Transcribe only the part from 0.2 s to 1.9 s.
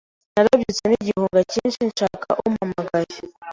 Narabyutse n’igihunga cyinshi,